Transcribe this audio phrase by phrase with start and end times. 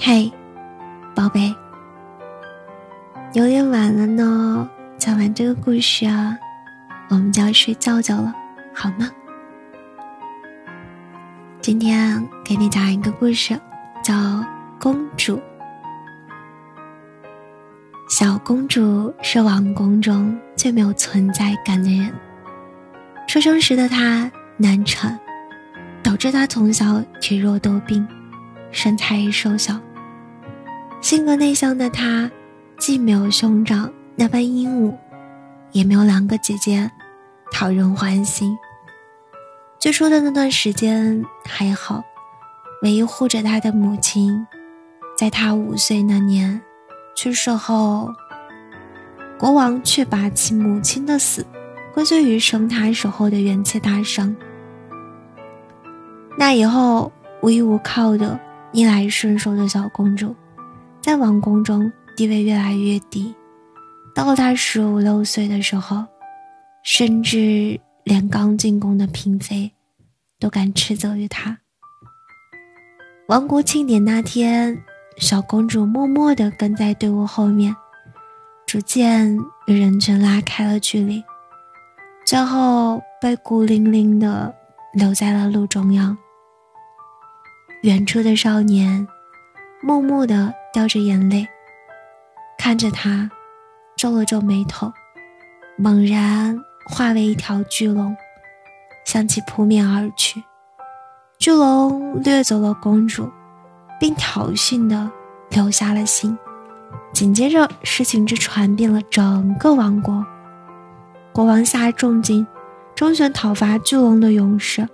[0.00, 0.30] 嘿，
[1.14, 1.54] 宝贝，
[3.32, 4.68] 有点晚了呢。
[4.98, 6.36] 讲完这个故事啊，
[7.08, 8.32] 我们就要睡觉觉了，
[8.74, 9.10] 好吗？
[11.60, 13.58] 今天给你讲一个故事，
[14.02, 14.14] 叫
[14.80, 15.36] 《公主》。
[18.08, 22.12] 小公主是王宫中最没有存在感的人。
[23.26, 25.18] 出生时的她难产，
[26.02, 28.06] 导致她从小体弱多病，
[28.72, 29.78] 身材瘦小。
[31.00, 32.30] 性格内向的他，
[32.78, 34.98] 既没有兄长那般英武，
[35.70, 36.90] 也没有两个姐姐
[37.52, 38.56] 讨人欢心。
[39.78, 42.02] 最初的那段时间还好，
[42.82, 44.46] 唯一护着他的母亲，
[45.16, 46.60] 在他五岁那年。
[47.14, 48.10] 去世后，
[49.38, 51.44] 国王却把其母亲的死
[51.92, 54.34] 归罪于生他时候的元气大伤。
[56.38, 57.12] 那以后
[57.42, 58.38] 无依无靠的
[58.72, 60.34] 逆来顺受的小公主，
[61.00, 63.34] 在王宫中地位越来越低。
[64.14, 66.04] 到了她十五六岁的时候，
[66.82, 69.70] 甚至连刚进宫的嫔妃
[70.40, 71.56] 都敢斥责于她。
[73.28, 74.76] 王国庆典那天。
[75.18, 77.76] 小公主默默地跟在队伍后面，
[78.66, 81.22] 逐渐与人群拉开了距离，
[82.24, 84.52] 最后被孤零零地
[84.94, 86.16] 留在了路中央。
[87.82, 89.06] 远处的少年
[89.82, 91.46] 默默地掉着眼泪，
[92.58, 93.30] 看着他，
[93.96, 94.92] 皱了皱眉头，
[95.76, 98.16] 猛然化为一条巨龙，
[99.04, 100.42] 向其扑面而去。
[101.38, 103.30] 巨龙掠走了公主。
[104.02, 105.08] 并挑衅的
[105.50, 106.36] 留下了信，
[107.12, 110.26] 紧接着事情就传遍了整个王国。
[111.32, 112.44] 国王下重金，
[112.96, 114.88] 征选讨伐巨龙的勇士。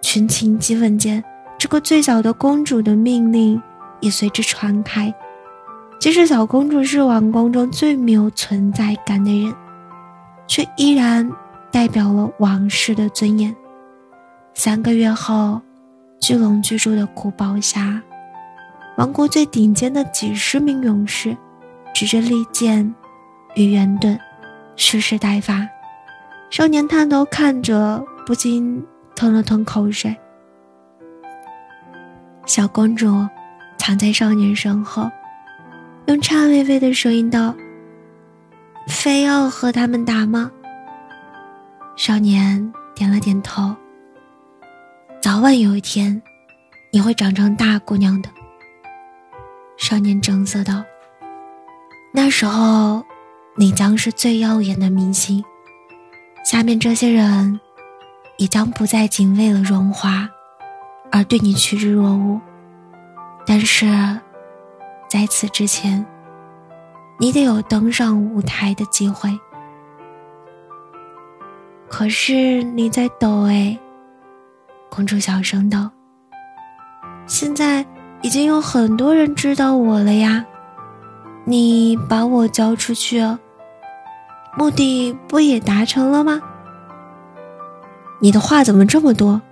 [0.00, 1.22] 群情激愤间，
[1.64, 3.58] 这个最小的公主的命令
[4.00, 5.14] 也随之传开。
[5.98, 9.54] 即使小公主是王宫中最没有存在感的人，
[10.46, 11.26] 却依然
[11.72, 13.56] 代表了王室的尊严。
[14.52, 15.58] 三个月后，
[16.20, 18.02] 巨龙居住的古堡下。
[18.98, 21.34] 王国最顶尖的几十名勇士，
[21.94, 22.94] 举着利剑
[23.54, 24.20] 与圆盾，
[24.76, 25.66] 蓄势待发。
[26.50, 28.84] 少年探头看着，不禁
[29.16, 30.14] 吞了吞口水。
[32.54, 33.26] 小公主
[33.76, 35.10] 藏在少年身后，
[36.06, 37.52] 用颤巍巍的声音道
[38.86, 40.52] ：“非要和他们打吗？”
[41.98, 43.74] 少年点了点头。
[45.20, 46.22] 早晚有一天，
[46.92, 48.30] 你会长成大姑娘的。
[49.76, 50.84] 少年正色道
[52.14, 53.04] ：“那时候，
[53.56, 55.44] 你将是最耀眼的明星。
[56.44, 57.58] 下面这些人，
[58.38, 60.30] 也将不再仅为了荣华，
[61.14, 62.40] 而对你趋之若鹜。
[63.46, 63.86] 但是，
[65.08, 66.04] 在此之前，
[67.20, 69.30] 你得有登上舞台的机会。
[71.88, 73.78] 可是你在抖哎。”
[74.90, 75.88] 公主小声道
[77.26, 77.86] ：“现在。”
[78.24, 80.46] 已经有很多人知道我了呀，
[81.44, 83.38] 你把我交出去，哦
[84.56, 86.40] 目的不也达成了吗？
[88.20, 89.42] 你的话怎么这么多？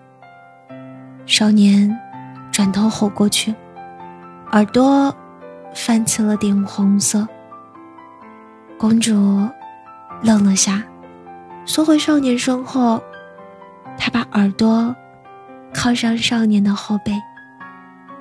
[1.32, 1.98] 少年
[2.52, 3.54] 转头吼过去，
[4.50, 5.16] 耳朵
[5.74, 7.26] 泛起了点红色。
[8.78, 9.14] 公主
[10.22, 10.82] 愣了下，
[11.64, 13.02] 缩回少年身后，
[13.96, 14.94] 她把耳朵
[15.72, 17.14] 靠上少年的后背。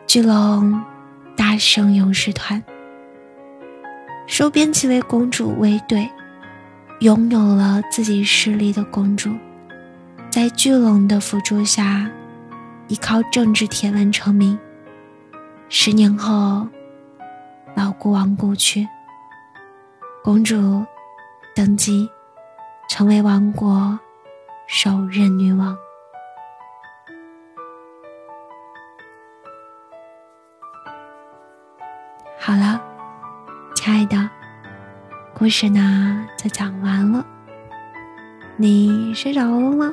[0.06, 0.80] 巨龙
[1.36, 2.64] 大圣勇士团
[4.28, 6.08] 收编其为公主卫队，
[7.00, 9.32] 拥有了自己势力的公主，
[10.30, 12.12] 在巨龙的辅助下，
[12.90, 14.60] 依靠政治铁腕成名。
[15.70, 16.68] 十年后，
[17.74, 18.86] 老国王故去。
[20.22, 20.86] 公主
[21.56, 22.10] 登基，
[22.90, 23.98] 成为王国
[24.68, 25.76] 首任女王。
[32.38, 32.82] 好了，
[33.98, 34.30] 爱的，
[35.34, 37.26] 故事呢就讲完了。
[38.56, 39.92] 你睡着了吗？